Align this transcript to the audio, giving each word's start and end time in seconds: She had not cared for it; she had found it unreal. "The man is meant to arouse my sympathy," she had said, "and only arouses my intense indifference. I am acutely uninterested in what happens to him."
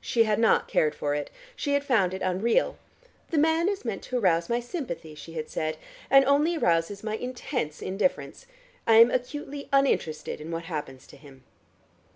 She 0.00 0.24
had 0.24 0.40
not 0.40 0.66
cared 0.66 0.92
for 0.92 1.14
it; 1.14 1.30
she 1.54 1.74
had 1.74 1.84
found 1.84 2.12
it 2.12 2.20
unreal. 2.20 2.78
"The 3.30 3.38
man 3.38 3.68
is 3.68 3.84
meant 3.84 4.02
to 4.02 4.18
arouse 4.18 4.48
my 4.48 4.58
sympathy," 4.58 5.14
she 5.14 5.34
had 5.34 5.48
said, 5.48 5.76
"and 6.10 6.24
only 6.24 6.56
arouses 6.56 7.04
my 7.04 7.14
intense 7.14 7.80
indifference. 7.80 8.48
I 8.88 8.94
am 8.94 9.12
acutely 9.12 9.68
uninterested 9.72 10.40
in 10.40 10.50
what 10.50 10.64
happens 10.64 11.06
to 11.06 11.16
him." 11.16 11.44